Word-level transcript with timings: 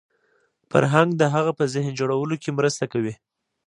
فرهنګ 0.71 1.09
د 1.17 1.23
هغه 1.33 1.51
په 1.59 1.63
ذهن 1.73 1.93
جوړولو 1.99 2.35
کې 2.43 2.49
مرسته 2.57 2.83
کوي 2.93 3.13